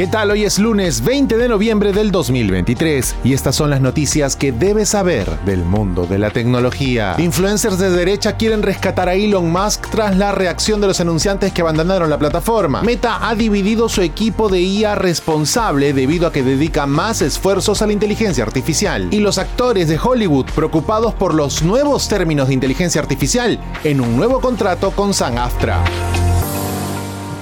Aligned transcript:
¿Qué 0.00 0.06
tal? 0.06 0.30
Hoy 0.30 0.44
es 0.44 0.58
lunes 0.58 1.04
20 1.04 1.36
de 1.36 1.46
noviembre 1.46 1.92
del 1.92 2.10
2023 2.10 3.16
y 3.22 3.34
estas 3.34 3.54
son 3.54 3.68
las 3.68 3.82
noticias 3.82 4.34
que 4.34 4.50
debes 4.50 4.88
saber 4.88 5.28
del 5.44 5.62
mundo 5.62 6.06
de 6.06 6.18
la 6.18 6.30
tecnología. 6.30 7.16
Influencers 7.18 7.78
de 7.78 7.90
derecha 7.90 8.38
quieren 8.38 8.62
rescatar 8.62 9.10
a 9.10 9.14
Elon 9.14 9.52
Musk 9.52 9.90
tras 9.90 10.16
la 10.16 10.32
reacción 10.32 10.80
de 10.80 10.86
los 10.86 11.00
anunciantes 11.00 11.52
que 11.52 11.60
abandonaron 11.60 12.08
la 12.08 12.18
plataforma. 12.18 12.80
Meta 12.82 13.28
ha 13.28 13.34
dividido 13.34 13.90
su 13.90 14.00
equipo 14.00 14.48
de 14.48 14.62
IA 14.62 14.94
responsable 14.94 15.92
debido 15.92 16.26
a 16.26 16.32
que 16.32 16.42
dedica 16.42 16.86
más 16.86 17.20
esfuerzos 17.20 17.82
a 17.82 17.86
la 17.86 17.92
inteligencia 17.92 18.42
artificial. 18.42 19.06
Y 19.10 19.20
los 19.20 19.36
actores 19.36 19.86
de 19.88 19.98
Hollywood 20.02 20.46
preocupados 20.54 21.12
por 21.12 21.34
los 21.34 21.60
nuevos 21.60 22.08
términos 22.08 22.48
de 22.48 22.54
inteligencia 22.54 23.02
artificial 23.02 23.60
en 23.84 24.00
un 24.00 24.16
nuevo 24.16 24.40
contrato 24.40 24.92
con 24.92 25.12
San 25.12 25.36
Aftra. 25.36 25.84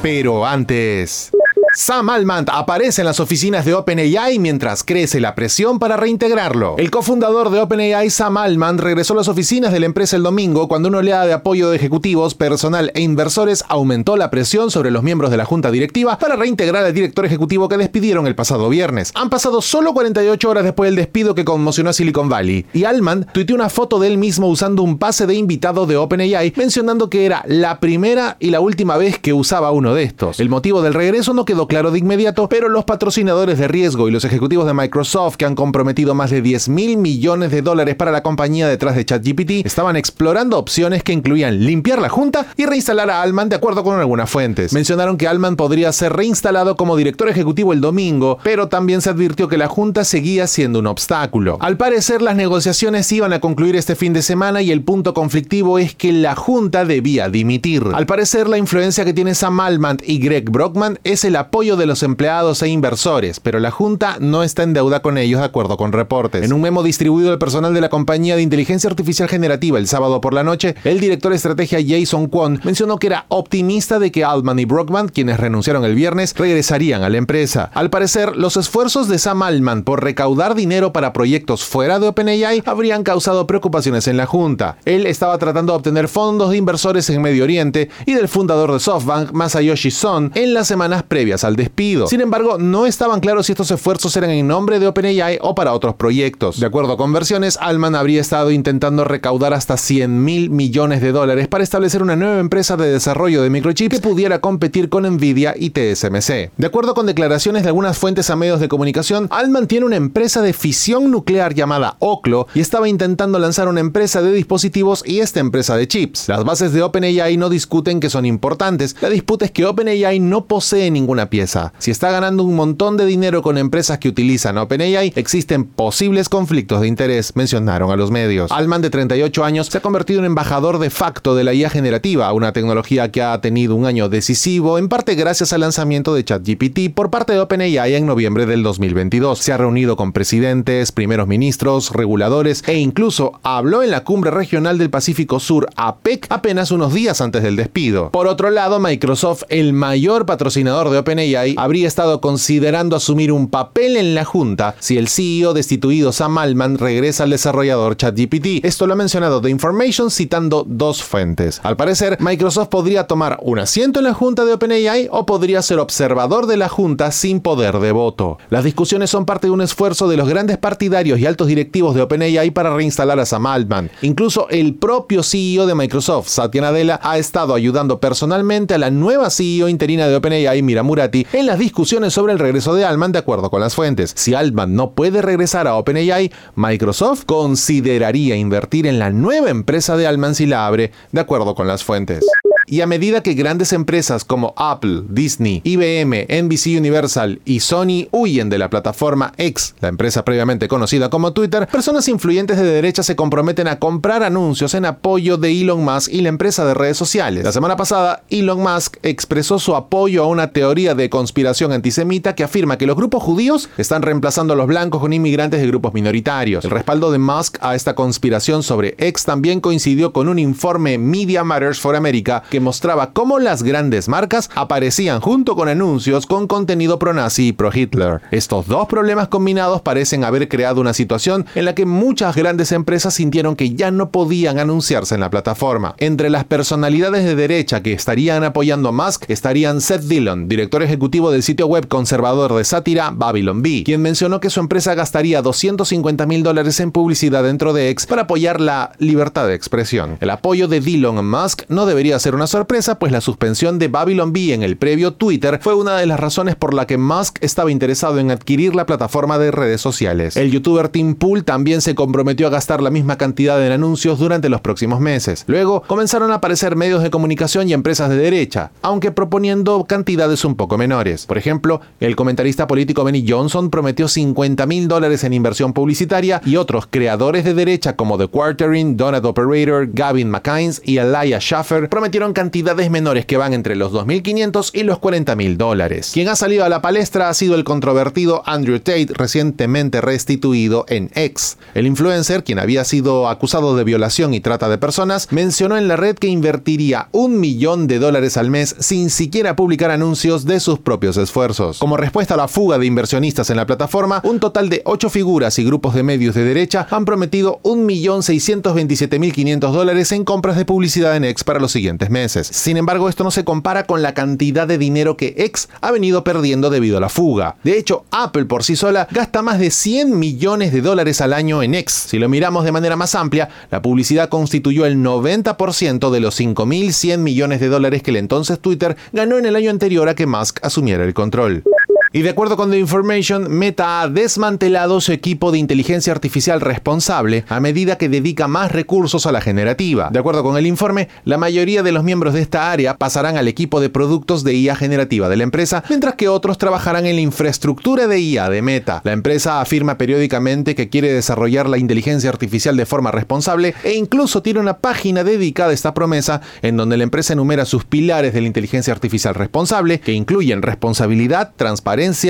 Pero 0.03 0.45
antes... 0.45 1.31
Sam 1.79 2.11
Altman 2.11 2.45
aparece 2.49 3.03
en 3.03 3.07
las 3.07 3.21
oficinas 3.21 3.65
de 3.65 3.73
OpenAI 3.73 4.41
mientras 4.41 4.83
crece 4.83 5.21
la 5.21 5.37
presión 5.37 5.79
para 5.79 5.97
reintegrarlo. 5.97 6.75
El 6.77 6.91
cofundador 6.91 7.51
de 7.51 7.61
OpenAI, 7.61 8.11
Sam 8.11 8.37
Altman, 8.37 8.79
regresó 8.79 9.13
a 9.13 9.19
las 9.19 9.29
oficinas 9.29 9.73
de 9.73 9.79
la 9.79 9.87
empresa 9.87 10.17
el 10.17 10.25
domingo 10.25 10.67
cuando 10.67 10.89
una 10.89 10.99
oleada 10.99 11.25
de 11.25 11.35
apoyo 11.35 11.71
de 11.71 11.77
ejecutivos, 11.77 12.35
personal 12.35 12.91
e 12.97 13.03
inversores 13.03 13.63
aumentó 13.69 14.17
la 14.17 14.29
presión 14.29 14.73
sobre 14.73 14.91
los 14.91 15.05
miembros 15.05 15.31
de 15.31 15.37
la 15.37 15.45
junta 15.45 15.71
directiva 15.71 16.19
para 16.19 16.35
reintegrar 16.35 16.85
al 16.85 16.93
director 16.93 17.25
ejecutivo 17.25 17.69
que 17.69 17.77
despidieron 17.77 18.27
el 18.27 18.35
pasado 18.35 18.69
viernes. 18.69 19.13
Han 19.15 19.31
pasado 19.31 19.63
solo 19.63 19.95
48 19.95 20.51
horas 20.51 20.65
después 20.65 20.89
del 20.89 20.97
despido 20.97 21.37
que 21.37 21.45
conmocionó 21.45 21.91
a 21.91 21.93
Silicon 21.93 22.29
Valley, 22.29 22.67
y 22.73 22.87
Altman 22.87 23.29
tuiteó 23.33 23.55
una 23.55 23.69
foto 23.69 24.01
de 24.01 24.09
él 24.09 24.19
mismo 24.19 24.49
usando 24.49 24.83
un 24.83 24.99
pase 24.99 25.29
de 25.29 25.37
invitado 25.37 25.87
de 25.87 25.97
OpenAI, 25.97 26.55
mencionando 26.57 27.09
que 27.09 27.25
era 27.25 27.45
la 27.47 27.79
primera 27.79 28.37
y 28.41 28.51
la 28.51 28.59
última 28.59 28.97
vez 28.97 29.21
que 29.21 29.33
usaba 29.33 29.71
uno 29.71 29.95
de 29.95 30.03
estos. 30.03 30.41
El 30.41 30.49
motivo 30.49 30.83
del 30.83 30.95
regreso 30.95 31.35
no 31.35 31.45
quedó 31.45 31.68
claro 31.69 31.91
de 31.91 31.99
inmediato, 31.99 32.49
pero 32.49 32.69
los 32.69 32.85
patrocinadores 32.85 33.59
de 33.59 33.69
riesgo 33.69 34.09
y 34.09 34.11
los 34.11 34.25
ejecutivos 34.25 34.67
de 34.67 34.73
Microsoft 34.75 35.37
que 35.37 35.45
han 35.45 35.55
comprometido 35.55 36.15
más 36.15 36.31
de 36.31 36.43
10 36.43 36.71
mil 36.71 36.97
millones 36.97 37.51
de 37.51 37.63
dólares 37.63 37.95
para 37.95 38.11
la 38.11 38.23
compañía 38.23 38.67
detrás 38.67 38.97
de 38.97 39.05
ChatGPT 39.05 39.67
estaban 39.67 39.95
explorando 39.95 40.59
opciones 40.59 41.03
que 41.03 41.13
incluían 41.13 41.65
limpiar 41.65 42.01
la 42.01 42.09
junta 42.09 42.47
y 42.57 42.65
reinstalar 42.65 43.11
a 43.11 43.23
Alman 43.23 43.51
de 43.51 43.57
acuerdo 43.57 43.85
con 43.85 44.01
algunas 44.01 44.31
fuentes. 44.31 44.73
Mencionaron 44.73 45.19
que 45.19 45.29
Alman 45.29 45.57
podría 45.57 45.93
ser 45.93 46.15
reinstalado 46.15 46.77
como 46.77 46.97
director 46.97 47.29
ejecutivo 47.29 47.75
el 47.75 47.83
domingo, 47.83 48.39
pero 48.43 48.69
también 48.69 49.03
se 49.03 49.11
advirtió 49.11 49.47
que 49.49 49.59
la 49.59 49.69
junta 49.69 50.05
seguía 50.05 50.47
siendo 50.47 50.79
un 50.79 50.87
obstáculo. 50.87 51.59
Al 51.61 51.77
parecer 51.77 52.23
las 52.23 52.35
negociaciones 52.35 53.13
iban 53.13 53.35
a 53.35 53.41
concluir 53.41 53.77
este 53.77 53.95
fin 53.95 54.15
de 54.15 54.23
semana 54.23 54.63
y 54.63 54.73
el 54.73 54.83
punto 54.83 55.13
conflictivo 55.13 55.79
es 55.79 55.95
que 55.95 56.13
la 56.13 56.35
junta 56.35 56.87
debía 56.87 57.29
dimitir. 57.29 57.85
Al 57.93 58.07
parecer 58.07 58.49
la 58.49 58.57
influencia 58.57 59.05
que 59.05 59.13
tiene 59.13 59.35
Sam 59.35 59.61
Altman 59.61 59.99
y 60.03 60.19
Greg 60.19 60.51
Brockman 60.51 60.99
es 61.05 61.25
el 61.25 61.37
apoyo 61.37 61.48
de 61.59 61.87
los 61.87 62.05
empleados 62.05 62.63
e 62.63 62.69
inversores, 62.69 63.41
pero 63.41 63.59
la 63.59 63.73
Junta 63.73 64.19
no 64.21 64.45
está 64.45 64.63
en 64.63 64.75
deuda 64.75 65.01
con 65.01 65.19
ellos 65.19 65.41
de 65.41 65.47
acuerdo 65.47 65.77
con 65.77 65.91
reportes. 65.91 66.45
En 66.45 66.53
un 66.53 66.61
memo 66.61 66.85
distribuido 66.85 67.33
al 67.33 67.39
personal 67.39 67.75
de 67.75 67.81
la 67.81 67.89
compañía 67.89 68.37
de 68.37 68.43
inteligencia 68.43 68.89
artificial 68.89 69.29
generativa 69.29 69.77
el 69.79 69.89
sábado 69.89 70.21
por 70.21 70.35
la 70.35 70.45
noche, 70.45 70.77
el 70.85 71.01
director 71.01 71.31
de 71.33 71.37
estrategia 71.37 71.81
Jason 71.85 72.29
Kwon 72.29 72.61
mencionó 72.63 72.99
que 72.99 73.09
era 73.09 73.25
optimista 73.27 73.99
de 73.99 74.13
que 74.13 74.25
Altman 74.25 74.61
y 74.61 74.67
Brockman, 74.67 75.09
quienes 75.09 75.41
renunciaron 75.41 75.85
el 75.85 75.97
viernes, 75.97 76.33
regresarían 76.37 77.03
a 77.03 77.09
la 77.09 77.19
empresa. 77.19 77.73
Al 77.75 77.91
parecer, 77.91 78.37
los 78.37 78.57
esfuerzos 78.57 79.09
de 79.09 79.19
Sam 79.19 79.43
Altman 79.43 79.83
por 79.83 80.05
recaudar 80.05 80.55
dinero 80.55 80.93
para 80.93 81.13
proyectos 81.13 81.65
fuera 81.65 81.99
de 81.99 82.07
OpenAI 82.07 82.63
habrían 82.67 83.03
causado 83.03 83.49
preocupaciones 83.49 84.07
en 84.07 84.17
la 84.17 84.27
Junta. 84.27 84.77
Él 84.85 85.07
estaba 85.07 85.39
tratando 85.39 85.73
de 85.73 85.79
obtener 85.79 86.07
fondos 86.07 86.51
de 86.51 86.57
inversores 86.57 87.11
en 87.11 87.21
Medio 87.21 87.43
Oriente 87.43 87.91
y 88.07 88.15
del 88.15 88.29
fundador 88.29 88.73
de 88.73 88.79
SoftBank, 88.79 89.33
Masayoshi 89.33 89.91
Son, 89.91 90.31
en 90.37 90.55
las 90.55 90.69
semanas 90.69 91.03
previas 91.03 91.38
al 91.45 91.57
despido. 91.57 92.07
Sin 92.07 92.21
embargo, 92.21 92.59
no 92.59 92.87
estaban 92.87 93.21
claros 93.21 93.47
si 93.47 93.53
estos 93.53 93.71
esfuerzos 93.71 94.17
eran 94.17 94.31
en 94.31 94.47
nombre 94.47 94.79
de 94.79 94.87
OpenAI 94.87 95.39
o 95.41 95.55
para 95.55 95.73
otros 95.73 95.95
proyectos. 95.95 96.61
De 96.61 96.67
acuerdo 96.67 96.97
con 96.97 97.13
versiones, 97.13 97.59
Alman 97.61 97.95
habría 97.95 98.21
estado 98.21 98.51
intentando 98.51 99.05
recaudar 99.05 99.55
hasta 99.55 99.77
100 99.77 100.25
mil 100.25 100.51
millones 100.51 101.01
de 101.01 101.13
dólares 101.13 101.49
para 101.49 101.65
establecer 101.65 102.03
una 102.03 102.17
nueva 102.17 102.39
empresa 102.39 102.77
de 102.77 102.91
desarrollo 102.91 103.43
de 103.43 103.51
microchips 103.51 103.97
que 103.97 104.01
pudiera 104.01 104.41
competir 104.41 104.89
con 104.89 105.05
Nvidia 105.05 105.55
y 105.57 105.71
TSMC. 105.71 106.51
De 106.57 106.67
acuerdo 106.67 106.95
con 106.95 107.07
declaraciones 107.07 107.63
de 107.63 107.69
algunas 107.69 107.99
fuentes 107.99 108.31
a 108.31 108.37
medios 108.37 108.61
de 108.61 108.69
comunicación, 108.69 109.29
Alman 109.31 109.67
tiene 109.67 109.87
una 109.87 109.97
empresa 109.97 110.43
de 110.43 110.53
fisión 110.53 111.11
nuclear 111.11 111.55
llamada 111.55 111.97
Oclo 111.99 112.47
y 112.55 112.61
estaba 112.61 112.89
intentando 112.89 113.39
lanzar 113.39 113.69
una 113.69 113.81
empresa 113.81 114.23
de 114.23 114.33
dispositivos 114.33 115.03
y 115.07 115.21
esta 115.21 115.41
empresa 115.41 115.77
de 115.77 115.89
chips. 115.89 116.29
Las 116.29 116.45
bases 116.45 116.73
de 116.73 116.83
OpenAI 116.83 117.37
no 117.37 117.49
discuten 117.49 118.01
que 118.01 118.11
son 118.11 118.27
importantes, 118.27 118.97
la 119.01 119.11
disputa 119.11 119.45
es 119.45 119.51
que 119.51 119.67
OpenAI 119.67 120.21
no 120.21 120.47
posee 120.47 120.91
ninguna 120.91 121.28
pieza 121.29 121.73
si 121.79 121.91
está 121.91 122.11
ganando 122.11 122.43
un 122.43 122.57
montón 122.57 122.97
de 122.97 123.07
dinero 123.07 123.43
con 123.43 123.59
empresas 123.59 123.99
que 123.99 124.09
utilizan 124.09 124.59
OpenAI, 124.59 125.13
existen 125.17 125.65
posibles 125.65 126.29
conflictos 126.29 126.81
de 126.81 126.89
interés, 126.89 127.35
mencionaron 127.37 127.91
a 127.91 127.97
los 127.97 128.11
medios. 128.11 128.51
Alman, 128.51 128.83
de 128.83 128.91
38 128.91 129.45
años, 129.45 129.67
se 129.69 129.79
ha 129.79 129.83
convertido 129.83 130.21
en 130.21 130.27
embajador 130.27 130.79
de 130.79 130.91
facto 130.91 131.35
de 131.35 131.45
la 131.45 131.55
IA 131.55 131.71
generativa, 131.71 132.33
una 132.33 132.53
tecnología 132.53 133.11
que 133.11 133.23
ha 133.23 133.41
tenido 133.41 133.75
un 133.75 133.87
año 133.87 134.09
decisivo, 134.09 134.79
en 134.79 134.89
parte 134.89 135.15
gracias 135.15 135.53
al 135.53 135.61
lanzamiento 135.61 136.15
de 136.15 136.25
ChatGPT 136.25 136.95
por 136.95 137.11
parte 137.11 137.33
de 137.33 137.41
OpenAI 137.41 137.95
en 137.95 138.07
noviembre 138.07 138.47
del 138.47 138.63
2022. 138.63 139.39
Se 139.39 139.53
ha 139.53 139.57
reunido 139.57 139.97
con 139.97 140.13
presidentes, 140.13 140.93
primeros 140.93 141.29
ministros, 141.29 141.91
reguladores 141.93 142.65
e 142.67 142.79
incluso 142.79 143.41
habló 143.43 143.83
en 143.83 143.91
la 143.91 144.05
cumbre 144.05 144.31
regional 144.31 144.79
del 144.79 144.91
Pacífico 144.91 145.41
Sur, 145.41 145.69
APEC, 145.77 146.27
apenas 146.31 146.71
unos 146.71 146.95
días 146.95 147.21
antes 147.21 147.43
del 147.43 147.57
despido. 147.57 148.11
Por 148.11 148.27
otro 148.27 148.51
lado, 148.51 148.81
Microsoft, 148.81 149.45
el 149.49 149.73
mayor 149.73 150.27
patrocinador 150.27 150.91
de 150.91 150.99
OpenAI, 150.99 151.18
habría 151.57 151.89
estado 151.89 152.21
considerando 152.21 152.97
asumir 152.97 153.33
un 153.33 153.49
papel 153.49 153.97
en 153.97 154.15
la 154.15 154.25
junta 154.25 154.75
si 154.79 154.97
el 154.97 155.09
CEO 155.09 155.55
destituido 155.55 156.13
Sam 156.13 156.39
Altman 156.39 156.79
regresa 156.79 157.25
al 157.25 157.31
desarrollador 157.31 157.97
ChatGPT. 157.97 158.65
Esto 158.65 158.87
lo 158.87 158.93
ha 158.93 158.97
mencionado 158.97 159.41
The 159.41 159.51
Information 159.51 160.11
citando 160.11 160.65
dos 160.67 161.03
fuentes. 161.03 161.61
Al 161.63 161.77
parecer, 161.77 162.19
Microsoft 162.21 162.69
podría 162.69 163.07
tomar 163.07 163.39
un 163.43 163.59
asiento 163.59 164.01
en 164.01 164.05
la 164.05 164.15
junta 164.15 164.45
de 164.45 164.53
OpenAI 164.53 165.09
o 165.11 165.27
podría 165.27 165.63
ser 165.63 165.79
observador 165.79 166.47
de 166.47 166.57
la 166.57 166.69
junta 166.69 167.11
sin 167.11 167.41
poder 167.41 167.79
de 167.79 167.93
voto. 167.93 168.39
Las 168.51 168.65
discusiones 168.65 169.11
son 169.11 169.25
parte 169.25 169.49
de 169.49 169.53
un 169.53 169.61
esfuerzo 169.61 170.09
de 170.09 170.17
los 170.17 170.29
grandes 170.29 170.59
partidarios 170.59 171.19
y 171.19 171.27
altos 171.27 171.49
directivos 171.49 171.95
de 171.95 172.03
OpenAI 172.03 172.51
para 172.51 172.75
reinstalar 172.75 173.19
a 173.19 173.27
Sam 173.27 173.47
Altman. 173.47 173.91
Incluso 174.03 174.49
el 174.51 174.75
propio 174.75 175.23
CEO 175.23 175.67
de 175.67 175.75
Microsoft, 175.75 176.29
Satya 176.29 176.63
Nadella, 176.63 177.01
ha 177.03 177.19
estado 177.19 177.55
ayudando 177.55 178.01
personalmente 178.01 178.75
a 178.75 178.79
la 178.79 178.91
nueva 178.91 179.31
CEO 179.31 179.69
interina 179.69 180.09
de 180.09 180.17
OpenAI, 180.17 180.63
Mira 180.63 180.83
Murati, 180.83 181.08
en 181.13 181.47
las 181.47 181.59
discusiones 181.59 182.13
sobre 182.13 182.33
el 182.33 182.39
regreso 182.39 182.75
de 182.75 182.85
Altman 182.85 183.13
de 183.13 183.19
acuerdo 183.19 183.51
con 183.51 183.61
las 183.61 183.75
fuentes. 183.75 184.13
Si 184.17 184.35
Altman 184.35 184.75
no 184.75 184.93
puede 184.93 185.23
regresar 185.23 185.67
a 185.67 185.77
OpenAI, 185.77 186.33
Microsoft 186.55 187.25
consideraría 187.25 188.37
invertir 188.37 188.87
en 188.87 188.99
la 188.99 189.11
nueva 189.11 189.51
empresa 189.51 189.97
de 189.97 190.07
Altman 190.07 190.35
si 190.35 190.47
la 190.47 190.67
abre, 190.67 190.93
de 191.13 191.21
acuerdo 191.21 191.55
con 191.55 191.67
las 191.67 191.85
fuentes. 191.85 192.25
Y 192.71 192.83
a 192.83 192.87
medida 192.87 193.23
que 193.23 193.33
grandes 193.33 193.73
empresas 193.73 194.27
como 194.27 194.53
Apple, 194.59 195.05
Disney, 195.09 195.63
IBM, 195.65 196.27
NBC 196.29 196.79
Universal 196.79 197.41
y 197.47 197.61
Sony 197.61 198.09
huyen 198.11 198.51
de 198.51 198.59
la 198.59 198.69
plataforma 198.69 199.33
X, 199.39 199.75
la 199.81 199.89
empresa 199.89 200.23
previamente 200.23 200.69
conocida 200.69 201.09
como 201.09 201.33
Twitter, 201.33 201.67
personas 201.67 202.09
influyentes 202.09 202.59
de 202.59 202.65
derecha 202.65 203.03
se 203.03 203.17
comprometen 203.17 203.69
a 203.69 203.79
comprar 203.79 204.23
anuncios 204.23 204.75
en 204.75 204.85
apoyo 204.85 205.39
de 205.39 205.51
Elon 205.51 205.83
Musk 205.83 206.13
y 206.13 206.21
la 206.21 206.29
empresa 206.29 206.67
de 206.67 206.75
redes 206.75 206.99
sociales. 206.99 207.43
La 207.43 207.53
semana 207.53 207.77
pasada, 207.77 208.23
Elon 208.29 208.63
Musk 208.63 208.99
expresó 209.03 209.59
su 209.59 209.75
apoyo 209.75 210.23
a 210.23 210.27
una 210.27 210.51
teoría 210.51 210.95
de 210.99 211.09
conspiración 211.09 211.73
antisemita 211.73 212.35
que 212.35 212.45
afirma 212.45 212.77
que 212.77 212.87
los 212.87 212.97
grupos 212.97 213.23
judíos 213.23 213.71
están 213.79 214.03
reemplazando 214.03 214.53
a 214.53 214.57
los 214.57 214.67
blancos 214.67 215.01
con 215.01 215.15
inmigrantes 215.15 215.63
de 215.63 215.67
grupos 215.67 215.95
minoritarios. 215.95 216.65
El 216.65 216.71
respaldo 216.71 217.11
de 217.11 217.19
Musk 217.19 217.57
a 217.63 217.75
esta 217.75 217.95
conspiración 217.95 218.63
sobre 218.63 218.95
X 218.99 219.25
también 219.25 219.61
coincidió 219.61 220.13
con 220.13 220.29
un 220.29 220.39
informe 220.39 220.99
Media 220.99 221.45
Matters 221.45 221.81
for 221.81 221.97
America 221.97 222.43
que 222.51 222.61
mostraba 222.61 223.13
cómo 223.13 223.39
las 223.39 223.63
grandes 223.63 224.09
marcas 224.09 224.51
aparecían 224.55 225.21
junto 225.21 225.57
con 225.57 225.69
anuncios 225.69 226.27
con 226.27 226.47
contenido 226.47 226.99
pro-nazi 226.99 227.49
y 227.49 227.53
pro-Hitler. 227.53 228.21
Estos 228.31 228.67
dos 228.67 228.87
problemas 228.89 229.29
combinados 229.29 229.81
parecen 229.81 230.25
haber 230.25 230.49
creado 230.49 230.81
una 230.81 230.93
situación 230.93 231.47
en 231.55 231.65
la 231.65 231.75
que 231.75 231.87
muchas 231.87 232.37
grandes 232.37 232.73
empresas 232.73 233.15
sintieron 233.15 233.57
que 233.57 233.75
ya 233.75 233.91
no 233.91 234.11
podían 234.11 234.59
anunciarse 234.59 235.15
en 235.15 235.21
la 235.21 235.31
plataforma. 235.31 235.95
Entre 235.99 236.31
las 236.31 236.45
personalidades 236.45 237.25
de 237.25 237.37
derecha 237.37 237.83
que 237.83 237.93
estarían 237.93 238.45
apoyando 238.45 238.89
a 238.89 238.93
Musk 238.93 239.25
estarían 239.29 239.81
Seth 239.81 240.03
Dillon, 240.03 240.49
director 240.49 240.83
ejecutivo 240.89 241.31
del 241.31 241.43
sitio 241.43 241.67
web 241.67 241.87
conservador 241.87 242.55
de 242.55 242.65
sátira 242.65 243.13
Babylon 243.15 243.63
Bee, 243.63 243.85
quien 243.85 244.01
mencionó 244.01 244.41
que 244.41 244.51
su 244.51 244.61
empresa 244.61 244.95
gastaría 244.95 245.43
250 245.43 246.27
mil 246.27 246.43
dólares 246.43 246.81
en 246.81 246.93
publicidad 246.93 247.45
dentro 247.45 247.73
de 247.73 247.91
X 247.91 248.07
para 248.07 248.23
apoyar 248.23 248.61
la 248.61 248.93
libertad 248.99 249.47
de 249.47 249.55
expresión. 249.55 250.17
El 250.21 250.31
apoyo 250.31 250.67
de 250.67 250.79
a 250.79 251.23
Musk 251.23 251.65
no 251.69 251.85
debería 251.85 252.19
ser 252.19 252.35
una 252.35 252.47
sorpresa, 252.47 252.99
pues 252.99 253.13
la 253.13 253.21
suspensión 253.21 253.79
de 253.79 253.89
Babylon 253.89 254.33
Bee 254.33 254.55
en 254.55 254.63
el 254.63 254.79
previo 254.79 255.13
Twitter 255.13 255.61
fue 255.63 255.75
una 255.75 255.99
de 255.99 256.07
las 256.07 256.19
razones 256.19 256.57
por 256.57 256.73
la 256.73 256.87
que 256.87 256.97
Musk 256.97 257.39
estaba 257.43 257.71
interesado 257.71 258.19
en 258.19 258.31
adquirir 258.31 258.75
la 258.75 258.87
plataforma 258.87 259.39
de 259.39 259.51
redes 259.51 259.83
sociales. 259.83 260.37
El 260.37 260.51
youtuber 260.51 260.89
Tim 260.89 261.15
Pool 261.15 261.45
también 261.45 261.83
se 261.83 261.95
comprometió 261.95 262.47
a 262.47 262.51
gastar 262.51 262.83
la 262.83 262.91
misma 262.91 263.19
cantidad 263.19 263.65
en 263.65 263.73
anuncios 263.73 264.19
durante 264.19 264.49
los 264.49 264.63
próximos 264.63 265.01
meses. 265.01 265.45
Luego 265.47 265.83
comenzaron 265.87 266.31
a 266.31 266.37
aparecer 266.37 266.77
medios 266.77 267.03
de 267.03 267.11
comunicación 267.11 267.69
y 267.69 267.75
empresas 267.75 268.09
de 268.09 268.17
derecha, 268.17 268.71
aunque 268.81 269.11
proponiendo 269.11 269.85
cantidades 269.85 270.45
un 270.45 270.55
poco 270.55 270.78
menores. 270.79 271.27
Por 271.27 271.37
ejemplo, 271.37 271.83
el 272.01 272.17
comentarista 272.17 272.67
político 272.67 273.05
Benny 273.05 273.27
Johnson 273.29 273.69
prometió 273.69 274.09
50 274.09 274.65
mil 274.65 274.89
dólares 274.89 275.25
en 275.25 275.35
inversión 275.35 275.75
publicitaria 275.75 276.41
y 276.47 276.57
otros 276.57 276.87
creadores 276.89 277.45
de 277.45 277.53
derecha 277.53 277.97
como 277.97 278.17
The 278.17 278.29
Quartering, 278.29 278.97
Donut 278.97 279.25
Operator, 279.25 279.89
Gavin 279.93 280.31
McKines 280.31 280.81
y 280.85 280.97
Elia 280.97 281.41
Schaffer 281.41 281.89
prometieron 281.89 282.33
cantidades 282.33 282.91
menores 282.91 283.27
que 283.27 283.37
van 283.37 283.53
entre 283.53 283.77
los 283.77 283.93
2.500 283.93 284.71
y 284.73 284.85
los 284.85 284.99
40 284.99 285.37
mil 285.37 285.59
dólares. 285.59 286.11
Quien 286.15 286.29
ha 286.29 286.37
salido 286.37 286.65
a 286.65 286.69
la 286.69 286.81
palestra 286.81 287.29
ha 287.29 287.35
sido 287.35 287.55
el 287.55 287.65
controvertido 287.65 288.43
Andrew 288.47 288.79
Tate, 288.79 289.09
recientemente 289.13 290.01
restituido 290.01 290.87
en 290.89 291.11
X. 291.15 291.59
El 291.75 291.87
influencer, 291.87 292.45
quien 292.45 292.59
había 292.59 292.85
sido 292.85 293.29
acusado 293.29 293.77
de 293.77 293.85
violación 293.85 294.35
y 294.35 294.41
trata 294.41 294.69
de 294.69 294.79
personas, 294.79 295.29
mencionó 295.33 295.77
en 295.77 295.89
la 295.89 295.97
red 295.97 296.17
que 296.17 296.29
invertiría 296.29 297.09
un 297.13 297.41
millón 297.41 297.87
de 297.87 297.99
dólares 297.99 298.37
al 298.37 298.51
mes 298.51 298.77
sin 298.79 299.11
siquiera 299.11 299.57
publicar 299.57 299.91
anuncios 299.91 300.45
de 300.45 300.61
sus 300.69 300.81
propios 300.81 301.17
esfuerzos. 301.17 301.79
Como 301.79 301.97
respuesta 301.97 302.35
a 302.35 302.37
la 302.37 302.47
fuga 302.47 302.77
de 302.77 302.85
inversionistas 302.85 303.49
en 303.49 303.57
la 303.57 303.65
plataforma, 303.65 304.21
un 304.23 304.39
total 304.39 304.69
de 304.69 304.83
ocho 304.85 305.09
figuras 305.09 305.59
y 305.59 305.65
grupos 305.65 305.95
de 305.95 306.03
medios 306.03 306.35
de 306.35 306.45
derecha 306.45 306.87
han 306.91 307.07
prometido 307.07 307.59
1.627.500 307.63 309.73
dólares 309.73 310.13
en 310.13 310.27
compras 310.27 310.59
de 310.59 310.67
publicidad 310.67 311.17
en 311.17 311.25
X 311.25 311.43
para 311.43 311.59
los 311.59 311.73
siguientes 311.73 312.11
meses. 312.11 312.49
Sin 312.49 312.77
embargo, 312.77 313.09
esto 313.09 313.25
no 313.25 313.31
se 313.31 313.45
compara 313.45 313.85
con 313.85 314.03
la 314.03 314.13
cantidad 314.13 314.69
de 314.69 314.77
dinero 314.77 315.17
que 315.17 315.37
X 315.39 315.71
ha 315.81 315.91
venido 315.91 316.23
perdiendo 316.23 316.69
debido 316.69 316.99
a 316.99 317.01
la 317.01 317.09
fuga. 317.09 317.57
De 317.65 317.79
hecho, 317.79 318.05
Apple 318.11 318.45
por 318.45 318.63
sí 318.63 318.77
sola 318.77 319.09
gasta 319.11 319.41
más 319.41 319.59
de 319.59 319.71
100 319.71 320.19
millones 320.19 320.75
de 320.75 320.83
dólares 320.83 321.23
al 321.23 321.33
año 321.33 321.63
en 321.63 321.75
X. 321.77 322.09
Si 322.09 322.19
lo 322.19 322.29
miramos 322.29 322.67
de 322.67 322.73
manera 322.73 322.95
más 322.95 323.15
amplia, 323.15 323.49
la 323.71 323.81
publicidad 323.81 324.29
constituyó 324.29 324.85
el 324.85 324.99
90% 324.99 326.11
de 326.11 326.21
los 326.21 326.39
5.100 326.39 327.17
millones 327.17 327.61
de 327.61 327.69
dólares 327.69 328.03
que 328.03 328.11
el 328.11 328.19
entonces 328.19 328.61
Twitter 328.61 328.99
ganó 329.15 329.39
en 329.39 329.47
el 329.47 329.57
año 329.57 329.71
anterior 329.71 330.11
a 330.11 330.15
que 330.15 330.27
Asumiera 330.63 331.05
el 331.05 331.15
control. 331.15 331.63
Y 332.11 332.23
de 332.23 332.31
acuerdo 332.31 332.57
con 332.57 332.71
The 332.71 332.79
Information, 332.79 333.51
Meta 333.51 334.01
ha 334.01 334.09
desmantelado 334.09 334.99
su 335.03 335.13
equipo 335.13 335.53
de 335.53 335.59
inteligencia 335.59 336.11
artificial 336.11 336.63
responsable 336.63 337.45
a 337.49 337.61
medida 337.61 337.99
que 337.99 338.09
dedica 338.09 338.49
más 338.49 338.73
recursos 338.73 339.27
a 339.27 339.33
la 339.33 339.43
generativa. 339.43 340.09
De 340.11 340.19
acuerdo 340.19 340.43
con 340.43 340.57
el 340.57 340.67
informe, 340.67 341.09
la 341.25 341.37
mayoría 341.37 341.83
de 341.83 341.93
los 341.93 342.05
miembros 342.05 342.33
de 342.33 342.41
esta 342.41 342.73
área 342.73 342.97
pasarán 342.97 343.37
al 343.37 343.47
equipo 343.47 343.81
de 343.81 343.91
productos 343.91 344.43
de 344.43 344.55
IA 344.55 344.75
generativa 344.75 345.29
de 345.29 345.37
la 345.37 345.43
empresa, 345.43 345.85
mientras 345.91 346.15
que 346.15 346.29
otros 346.29 346.57
trabajarán 346.57 347.05
en 347.05 347.17
la 347.17 347.21
infraestructura 347.21 348.07
de 348.07 348.19
IA 348.21 348.49
de 348.49 348.63
Meta. 348.63 349.03
La 349.05 349.13
empresa 349.13 349.61
afirma 349.61 349.99
periódicamente 349.99 350.75
que 350.75 350.89
quiere 350.89 351.13
desarrollar 351.13 351.69
la 351.69 351.77
inteligencia 351.77 352.31
artificial 352.31 352.77
de 352.79 352.87
forma 352.87 353.11
responsable 353.11 353.75
e 353.85 353.93
incluso 353.93 354.41
tiene 354.41 354.61
una 354.61 354.79
página 354.79 355.25
dedicada 355.25 355.73
a 355.73 355.75
esta 355.75 355.93
promesa 355.93 356.41
en 356.63 356.79
donde 356.79 356.97
la 356.97 357.05
empresa 357.05 357.35
enumera 357.35 357.67
sus 357.67 357.85
pilares 357.85 358.33
de 358.33 358.41
la 358.41 358.47
inteligencia 358.47 358.95
artificial 358.95 359.35
responsable, 359.35 360.01
que 360.01 360.13
incluyen 360.13 360.63
responsabilidad, 360.63 361.53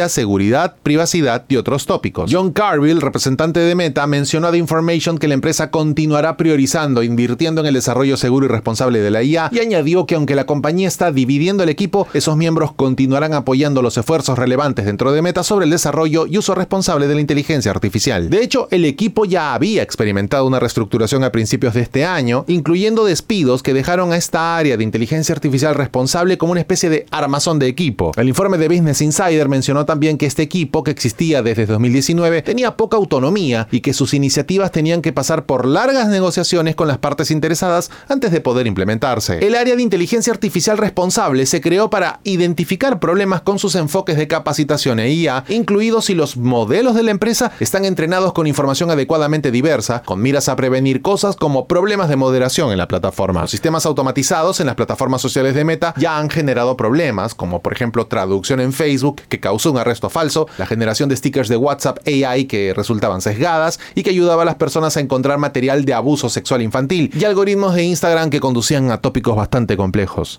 seguridad, 0.08 0.76
privacidad 0.82 1.44
y 1.48 1.56
otros 1.56 1.86
tópicos. 1.86 2.30
John 2.32 2.52
Carville, 2.52 3.00
representante 3.00 3.60
de 3.60 3.74
Meta, 3.74 4.06
mencionó 4.06 4.48
a 4.48 4.50
The 4.50 4.58
Information 4.58 5.18
que 5.18 5.28
la 5.28 5.34
empresa 5.34 5.70
continuará 5.70 6.36
priorizando, 6.36 7.02
invirtiendo 7.02 7.60
en 7.60 7.66
el 7.66 7.74
desarrollo 7.74 8.16
seguro 8.16 8.46
y 8.46 8.48
responsable 8.48 9.00
de 9.00 9.10
la 9.10 9.22
IA 9.22 9.50
y 9.52 9.58
añadió 9.58 10.06
que 10.06 10.14
aunque 10.14 10.34
la 10.34 10.46
compañía 10.46 10.88
está 10.88 11.12
dividiendo 11.12 11.62
el 11.62 11.68
equipo, 11.68 12.08
esos 12.14 12.36
miembros 12.36 12.72
continuarán 12.72 13.34
apoyando 13.34 13.82
los 13.82 13.96
esfuerzos 13.98 14.38
relevantes 14.38 14.86
dentro 14.86 15.12
de 15.12 15.22
Meta 15.22 15.42
sobre 15.42 15.64
el 15.64 15.70
desarrollo 15.70 16.26
y 16.26 16.38
uso 16.38 16.54
responsable 16.54 17.06
de 17.06 17.14
la 17.14 17.20
inteligencia 17.20 17.70
artificial. 17.70 18.30
De 18.30 18.42
hecho, 18.42 18.68
el 18.70 18.84
equipo 18.84 19.24
ya 19.24 19.54
había 19.54 19.82
experimentado 19.82 20.46
una 20.46 20.60
reestructuración 20.60 21.24
a 21.24 21.32
principios 21.32 21.74
de 21.74 21.82
este 21.82 22.04
año, 22.04 22.44
incluyendo 22.48 23.04
despidos 23.04 23.62
que 23.62 23.74
dejaron 23.74 24.12
a 24.12 24.16
esta 24.16 24.56
área 24.56 24.76
de 24.76 24.84
inteligencia 24.84 25.34
artificial 25.34 25.74
responsable 25.74 26.38
como 26.38 26.52
una 26.52 26.60
especie 26.60 26.90
de 26.90 27.06
armazón 27.10 27.58
de 27.58 27.66
equipo. 27.66 28.12
El 28.16 28.28
informe 28.28 28.58
de 28.58 28.68
Business 28.68 29.00
Insider 29.00 29.48
mencionó 29.58 29.84
también 29.84 30.18
que 30.18 30.26
este 30.26 30.42
equipo, 30.42 30.84
que 30.84 30.92
existía 30.92 31.42
desde 31.42 31.66
2019, 31.66 32.42
tenía 32.42 32.76
poca 32.76 32.96
autonomía 32.96 33.66
y 33.72 33.80
que 33.80 33.92
sus 33.92 34.14
iniciativas 34.14 34.70
tenían 34.70 35.02
que 35.02 35.12
pasar 35.12 35.46
por 35.46 35.66
largas 35.66 36.06
negociaciones 36.06 36.76
con 36.76 36.86
las 36.86 36.98
partes 36.98 37.32
interesadas 37.32 37.90
antes 38.06 38.30
de 38.30 38.40
poder 38.40 38.68
implementarse. 38.68 39.44
El 39.44 39.56
área 39.56 39.74
de 39.74 39.82
inteligencia 39.82 40.32
artificial 40.32 40.78
responsable 40.78 41.44
se 41.46 41.60
creó 41.60 41.90
para 41.90 42.20
identificar 42.22 43.00
problemas 43.00 43.40
con 43.40 43.58
sus 43.58 43.74
enfoques 43.74 44.16
de 44.16 44.28
capacitación 44.28 45.00
e 45.00 45.10
IA, 45.10 45.42
incluidos 45.48 46.04
si 46.04 46.14
los 46.14 46.36
modelos 46.36 46.94
de 46.94 47.02
la 47.02 47.10
empresa 47.10 47.50
están 47.58 47.84
entrenados 47.84 48.32
con 48.34 48.46
información 48.46 48.92
adecuadamente 48.92 49.50
diversa, 49.50 50.04
con 50.04 50.22
miras 50.22 50.48
a 50.48 50.54
prevenir 50.54 51.02
cosas 51.02 51.34
como 51.34 51.66
problemas 51.66 52.08
de 52.08 52.14
moderación 52.14 52.70
en 52.70 52.78
la 52.78 52.86
plataforma. 52.86 53.40
Los 53.40 53.50
sistemas 53.50 53.86
automatizados 53.86 54.60
en 54.60 54.66
las 54.66 54.76
plataformas 54.76 55.20
sociales 55.20 55.56
de 55.56 55.64
Meta 55.64 55.94
ya 55.96 56.16
han 56.16 56.30
generado 56.30 56.76
problemas, 56.76 57.34
como 57.34 57.60
por 57.60 57.72
ejemplo 57.72 58.06
traducción 58.06 58.60
en 58.60 58.72
Facebook, 58.72 59.22
que 59.28 59.40
causó 59.48 59.70
un 59.72 59.78
arresto 59.78 60.10
falso, 60.10 60.46
la 60.58 60.66
generación 60.66 61.08
de 61.08 61.16
stickers 61.16 61.48
de 61.48 61.56
WhatsApp 61.56 62.06
AI 62.06 62.44
que 62.44 62.74
resultaban 62.74 63.22
sesgadas 63.22 63.80
y 63.94 64.02
que 64.02 64.10
ayudaba 64.10 64.42
a 64.42 64.44
las 64.44 64.56
personas 64.56 64.98
a 64.98 65.00
encontrar 65.00 65.38
material 65.38 65.86
de 65.86 65.94
abuso 65.94 66.28
sexual 66.28 66.60
infantil, 66.60 67.10
y 67.18 67.24
algoritmos 67.24 67.74
de 67.74 67.84
Instagram 67.84 68.28
que 68.28 68.40
conducían 68.40 68.90
a 68.90 69.00
tópicos 69.00 69.36
bastante 69.36 69.78
complejos. 69.78 70.38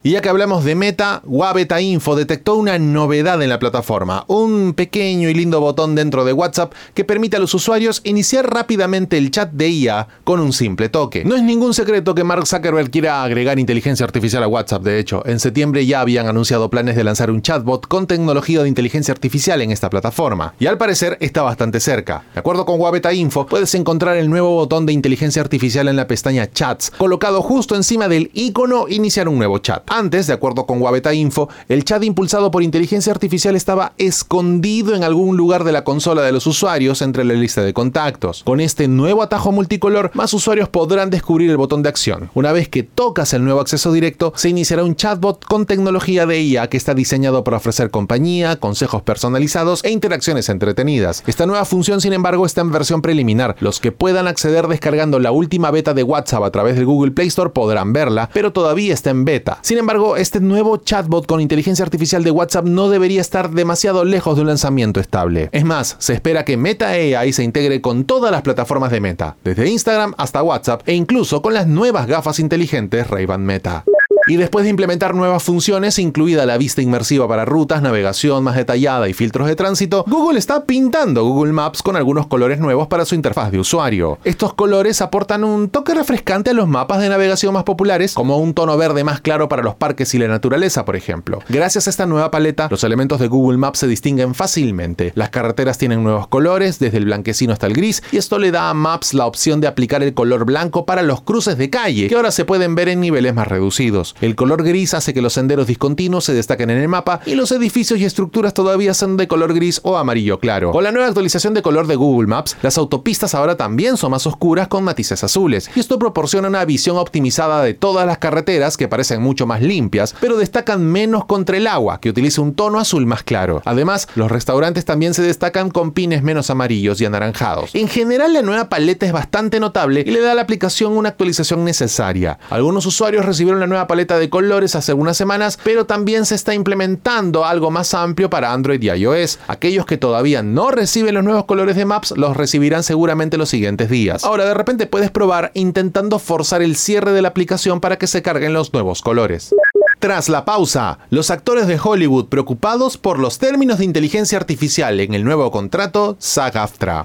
Y 0.00 0.12
ya 0.12 0.20
que 0.20 0.28
hablamos 0.28 0.62
de 0.62 0.76
Meta, 0.76 1.22
Wabeta 1.24 1.80
Info 1.80 2.14
detectó 2.14 2.54
una 2.54 2.78
novedad 2.78 3.42
en 3.42 3.48
la 3.48 3.58
plataforma, 3.58 4.24
un 4.28 4.74
pequeño 4.74 5.28
y 5.28 5.34
lindo 5.34 5.60
botón 5.60 5.96
dentro 5.96 6.24
de 6.24 6.32
WhatsApp 6.32 6.72
que 6.94 7.04
permite 7.04 7.36
a 7.36 7.40
los 7.40 7.52
usuarios 7.52 8.00
iniciar 8.04 8.48
rápidamente 8.48 9.18
el 9.18 9.32
chat 9.32 9.50
de 9.50 9.68
IA 9.68 10.06
con 10.22 10.38
un 10.38 10.52
simple 10.52 10.88
toque. 10.88 11.24
No 11.24 11.34
es 11.34 11.42
ningún 11.42 11.74
secreto 11.74 12.14
que 12.14 12.22
Mark 12.22 12.46
Zuckerberg 12.46 12.92
quiera 12.92 13.24
agregar 13.24 13.58
inteligencia 13.58 14.06
artificial 14.06 14.44
a 14.44 14.46
WhatsApp, 14.46 14.84
de 14.84 15.00
hecho, 15.00 15.26
en 15.26 15.40
septiembre 15.40 15.84
ya 15.84 16.00
habían 16.00 16.28
anunciado 16.28 16.70
planes 16.70 16.94
de 16.94 17.02
lanzar 17.02 17.32
un 17.32 17.42
chatbot 17.42 17.88
con 17.88 18.06
tecnología 18.06 18.62
de 18.62 18.68
inteligencia 18.68 19.10
artificial 19.10 19.60
en 19.62 19.72
esta 19.72 19.90
plataforma, 19.90 20.54
y 20.60 20.66
al 20.66 20.78
parecer 20.78 21.18
está 21.20 21.42
bastante 21.42 21.80
cerca. 21.80 22.22
De 22.34 22.38
acuerdo 22.38 22.64
con 22.64 22.80
Wabeta 22.80 23.12
Info, 23.12 23.46
puedes 23.46 23.74
encontrar 23.74 24.16
el 24.16 24.30
nuevo 24.30 24.54
botón 24.54 24.86
de 24.86 24.92
inteligencia 24.92 25.42
artificial 25.42 25.88
en 25.88 25.96
la 25.96 26.06
pestaña 26.06 26.48
Chats, 26.48 26.92
colocado 26.92 27.42
justo 27.42 27.74
encima 27.74 28.06
del 28.06 28.30
icono 28.32 28.86
Iniciar 28.88 29.28
un 29.28 29.38
nuevo 29.38 29.58
chat. 29.58 29.87
Antes, 29.90 30.26
de 30.26 30.34
acuerdo 30.34 30.66
con 30.66 30.82
Wabeta 30.82 31.14
Info, 31.14 31.48
el 31.68 31.84
chat 31.84 32.02
impulsado 32.04 32.50
por 32.50 32.62
inteligencia 32.62 33.10
artificial 33.10 33.56
estaba 33.56 33.92
escondido 33.96 34.94
en 34.94 35.02
algún 35.02 35.36
lugar 35.36 35.64
de 35.64 35.72
la 35.72 35.82
consola 35.82 36.22
de 36.22 36.32
los 36.32 36.46
usuarios 36.46 37.00
entre 37.00 37.24
la 37.24 37.32
lista 37.32 37.62
de 37.62 37.72
contactos. 37.72 38.42
Con 38.44 38.60
este 38.60 38.86
nuevo 38.86 39.22
atajo 39.22 39.50
multicolor, 39.50 40.10
más 40.12 40.34
usuarios 40.34 40.68
podrán 40.68 41.08
descubrir 41.08 41.50
el 41.50 41.56
botón 41.56 41.82
de 41.82 41.88
acción. 41.88 42.30
Una 42.34 42.52
vez 42.52 42.68
que 42.68 42.82
tocas 42.82 43.32
el 43.32 43.44
nuevo 43.44 43.60
acceso 43.60 43.90
directo, 43.90 44.34
se 44.36 44.50
iniciará 44.50 44.84
un 44.84 44.94
chatbot 44.94 45.44
con 45.46 45.64
tecnología 45.64 46.26
de 46.26 46.42
IA 46.42 46.68
que 46.68 46.76
está 46.76 46.92
diseñado 46.92 47.42
para 47.42 47.56
ofrecer 47.56 47.90
compañía, 47.90 48.56
consejos 48.56 49.02
personalizados 49.02 49.82
e 49.84 49.90
interacciones 49.90 50.50
entretenidas. 50.50 51.24
Esta 51.26 51.46
nueva 51.46 51.64
función, 51.64 52.02
sin 52.02 52.12
embargo, 52.12 52.44
está 52.44 52.60
en 52.60 52.72
versión 52.72 53.00
preliminar. 53.00 53.56
Los 53.60 53.80
que 53.80 53.92
puedan 53.92 54.28
acceder 54.28 54.68
descargando 54.68 55.18
la 55.18 55.32
última 55.32 55.70
beta 55.70 55.94
de 55.94 56.02
WhatsApp 56.02 56.42
a 56.42 56.50
través 56.50 56.76
del 56.76 56.84
Google 56.84 57.12
Play 57.12 57.28
Store 57.28 57.50
podrán 57.50 57.94
verla, 57.94 58.28
pero 58.34 58.52
todavía 58.52 58.92
está 58.92 59.10
en 59.10 59.24
beta. 59.24 59.60
Embargo, 59.78 60.16
este 60.16 60.40
nuevo 60.40 60.76
chatbot 60.78 61.26
con 61.26 61.40
inteligencia 61.40 61.84
artificial 61.84 62.24
de 62.24 62.30
WhatsApp 62.30 62.66
no 62.66 62.88
debería 62.88 63.20
estar 63.20 63.50
demasiado 63.50 64.04
lejos 64.04 64.36
de 64.36 64.42
un 64.42 64.48
lanzamiento 64.48 65.00
estable. 65.00 65.48
Es 65.52 65.64
más, 65.64 65.96
se 65.98 66.14
espera 66.14 66.44
que 66.44 66.56
Meta 66.56 66.88
AI 66.88 67.32
se 67.32 67.44
integre 67.44 67.80
con 67.80 68.04
todas 68.04 68.30
las 68.30 68.42
plataformas 68.42 68.90
de 68.90 69.00
Meta, 69.00 69.36
desde 69.44 69.68
Instagram 69.68 70.14
hasta 70.18 70.42
WhatsApp 70.42 70.82
e 70.86 70.94
incluso 70.94 71.42
con 71.42 71.54
las 71.54 71.66
nuevas 71.66 72.06
gafas 72.06 72.38
inteligentes 72.38 73.08
Ray-Ban 73.08 73.44
Meta. 73.44 73.84
Y 74.28 74.36
después 74.36 74.64
de 74.64 74.68
implementar 74.68 75.14
nuevas 75.14 75.42
funciones, 75.42 75.98
incluida 75.98 76.44
la 76.44 76.58
vista 76.58 76.82
inmersiva 76.82 77.26
para 77.26 77.46
rutas, 77.46 77.80
navegación 77.80 78.44
más 78.44 78.56
detallada 78.56 79.08
y 79.08 79.14
filtros 79.14 79.48
de 79.48 79.56
tránsito, 79.56 80.04
Google 80.06 80.38
está 80.38 80.66
pintando 80.66 81.24
Google 81.24 81.54
Maps 81.54 81.82
con 81.82 81.96
algunos 81.96 82.26
colores 82.26 82.60
nuevos 82.60 82.88
para 82.88 83.06
su 83.06 83.14
interfaz 83.14 83.50
de 83.50 83.58
usuario. 83.58 84.18
Estos 84.24 84.52
colores 84.52 85.00
aportan 85.00 85.44
un 85.44 85.70
toque 85.70 85.94
refrescante 85.94 86.50
a 86.50 86.52
los 86.52 86.68
mapas 86.68 87.00
de 87.00 87.08
navegación 87.08 87.54
más 87.54 87.64
populares, 87.64 88.12
como 88.12 88.36
un 88.36 88.52
tono 88.52 88.76
verde 88.76 89.02
más 89.02 89.22
claro 89.22 89.48
para 89.48 89.62
los 89.62 89.76
parques 89.76 90.12
y 90.12 90.18
la 90.18 90.28
naturaleza, 90.28 90.84
por 90.84 90.94
ejemplo. 90.94 91.38
Gracias 91.48 91.86
a 91.86 91.90
esta 91.90 92.04
nueva 92.04 92.30
paleta, 92.30 92.68
los 92.70 92.84
elementos 92.84 93.20
de 93.20 93.28
Google 93.28 93.56
Maps 93.56 93.78
se 93.78 93.86
distinguen 93.86 94.34
fácilmente. 94.34 95.12
Las 95.14 95.30
carreteras 95.30 95.78
tienen 95.78 96.04
nuevos 96.04 96.28
colores, 96.28 96.78
desde 96.78 96.98
el 96.98 97.06
blanquecino 97.06 97.54
hasta 97.54 97.66
el 97.66 97.72
gris, 97.72 98.02
y 98.12 98.18
esto 98.18 98.38
le 98.38 98.50
da 98.50 98.68
a 98.68 98.74
Maps 98.74 99.14
la 99.14 99.24
opción 99.24 99.62
de 99.62 99.68
aplicar 99.68 100.02
el 100.02 100.12
color 100.12 100.44
blanco 100.44 100.84
para 100.84 101.00
los 101.00 101.22
cruces 101.22 101.56
de 101.56 101.70
calle, 101.70 102.08
que 102.08 102.14
ahora 102.14 102.30
se 102.30 102.44
pueden 102.44 102.74
ver 102.74 102.90
en 102.90 103.00
niveles 103.00 103.34
más 103.34 103.48
reducidos. 103.48 104.14
El 104.20 104.34
color 104.34 104.64
gris 104.64 104.94
hace 104.94 105.14
que 105.14 105.22
los 105.22 105.34
senderos 105.34 105.68
discontinuos 105.68 106.24
se 106.24 106.34
destaquen 106.34 106.70
en 106.70 106.78
el 106.78 106.88
mapa 106.88 107.20
y 107.24 107.36
los 107.36 107.52
edificios 107.52 108.00
y 108.00 108.04
estructuras 108.04 108.52
todavía 108.52 108.92
son 108.92 109.16
de 109.16 109.28
color 109.28 109.54
gris 109.54 109.80
o 109.84 109.96
amarillo 109.96 110.40
claro. 110.40 110.72
Con 110.72 110.82
la 110.82 110.90
nueva 110.90 111.06
actualización 111.06 111.54
de 111.54 111.62
color 111.62 111.86
de 111.86 111.94
Google 111.94 112.26
Maps, 112.26 112.56
las 112.62 112.78
autopistas 112.78 113.34
ahora 113.34 113.56
también 113.56 113.96
son 113.96 114.10
más 114.10 114.26
oscuras 114.26 114.66
con 114.66 114.82
matices 114.82 115.22
azules, 115.22 115.70
y 115.74 115.80
esto 115.80 115.98
proporciona 115.98 116.48
una 116.48 116.64
visión 116.64 116.96
optimizada 116.96 117.62
de 117.62 117.74
todas 117.74 118.06
las 118.06 118.18
carreteras 118.18 118.76
que 118.76 118.88
parecen 118.88 119.22
mucho 119.22 119.46
más 119.46 119.62
limpias, 119.62 120.16
pero 120.20 120.36
destacan 120.36 120.84
menos 120.84 121.24
contra 121.26 121.56
el 121.56 121.68
agua, 121.68 122.00
que 122.00 122.10
utiliza 122.10 122.42
un 122.42 122.54
tono 122.54 122.80
azul 122.80 123.06
más 123.06 123.22
claro. 123.22 123.62
Además, 123.64 124.08
los 124.16 124.30
restaurantes 124.30 124.84
también 124.84 125.14
se 125.14 125.22
destacan 125.22 125.70
con 125.70 125.92
pines 125.92 126.22
menos 126.24 126.50
amarillos 126.50 127.00
y 127.00 127.04
anaranjados. 127.04 127.74
En 127.74 127.86
general, 127.88 128.32
la 128.32 128.42
nueva 128.42 128.68
paleta 128.68 129.06
es 129.06 129.12
bastante 129.12 129.60
notable 129.60 130.02
y 130.06 130.10
le 130.10 130.20
da 130.20 130.32
a 130.32 130.34
la 130.34 130.42
aplicación 130.42 130.96
una 130.96 131.10
actualización 131.10 131.64
necesaria. 131.64 132.38
Algunos 132.50 132.84
usuarios 132.86 133.24
recibieron 133.24 133.60
la 133.60 133.66
nueva 133.66 133.86
paleta 133.86 134.07
de 134.16 134.30
colores 134.30 134.74
hace 134.74 134.92
algunas 134.92 135.16
semanas, 135.16 135.58
pero 135.62 135.84
también 135.84 136.24
se 136.24 136.36
está 136.36 136.54
implementando 136.54 137.44
algo 137.44 137.70
más 137.70 137.92
amplio 137.92 138.30
para 138.30 138.52
Android 138.52 138.80
y 138.80 138.90
iOS. 138.90 139.40
Aquellos 139.48 139.84
que 139.84 139.98
todavía 139.98 140.42
no 140.42 140.70
reciben 140.70 141.14
los 141.14 141.24
nuevos 141.24 141.44
colores 141.44 141.76
de 141.76 141.84
Maps 141.84 142.14
los 142.16 142.36
recibirán 142.36 142.82
seguramente 142.82 143.36
los 143.36 143.48
siguientes 143.48 143.90
días. 143.90 144.24
Ahora, 144.24 144.44
de 144.44 144.54
repente 144.54 144.86
puedes 144.86 145.10
probar 145.10 145.50
intentando 145.54 146.18
forzar 146.18 146.62
el 146.62 146.76
cierre 146.76 147.12
de 147.12 147.22
la 147.22 147.28
aplicación 147.28 147.80
para 147.80 147.98
que 147.98 148.06
se 148.06 148.22
carguen 148.22 148.52
los 148.52 148.72
nuevos 148.72 149.02
colores. 149.02 149.54
Tras 149.98 150.28
la 150.28 150.44
pausa, 150.44 151.00
los 151.10 151.30
actores 151.30 151.66
de 151.66 151.78
Hollywood 151.82 152.26
preocupados 152.28 152.96
por 152.96 153.18
los 153.18 153.38
términos 153.38 153.78
de 153.78 153.84
inteligencia 153.84 154.38
artificial 154.38 155.00
en 155.00 155.12
el 155.12 155.24
nuevo 155.24 155.50
contrato 155.50 156.16
SAG-AFTRA. 156.20 157.04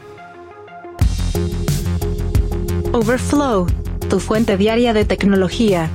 Overflow, 2.91 3.65
tu 4.07 4.19
fuente 4.19 4.57
diaria 4.57 4.93
de 4.93 5.05
tecnología. 5.05 5.89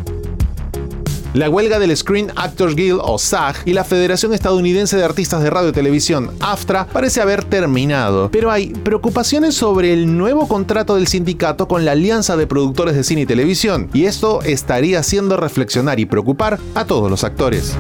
La 1.35 1.50
huelga 1.50 1.78
del 1.78 1.94
Screen 1.94 2.32
Actors 2.37 2.75
Guild 2.75 3.00
o 3.02 3.18
SAG 3.18 3.56
y 3.66 3.75
la 3.75 3.85
Federación 3.85 4.32
Estadounidense 4.32 4.97
de 4.97 5.04
Artistas 5.04 5.42
de 5.42 5.50
Radio 5.50 5.68
y 5.68 5.73
Televisión, 5.73 6.30
AFTRA, 6.40 6.87
parece 6.87 7.20
haber 7.20 7.44
terminado, 7.44 8.30
pero 8.30 8.50
hay 8.50 8.68
preocupaciones 8.68 9.54
sobre 9.54 9.92
el 9.92 10.16
nuevo 10.16 10.49
contrato 10.49 10.94
del 10.94 11.06
sindicato 11.06 11.68
con 11.68 11.85
la 11.85 11.92
Alianza 11.92 12.38
de 12.38 12.47
Productores 12.47 12.94
de 12.94 13.04
Cine 13.04 13.20
y 13.23 13.26
Televisión, 13.26 13.90
y 13.92 14.06
esto 14.06 14.40
estaría 14.40 15.00
haciendo 15.00 15.37
reflexionar 15.37 16.00
y 16.00 16.06
preocupar 16.06 16.58
a 16.75 16.87
todos 16.87 17.11
los 17.11 17.25
actores. 17.25 17.76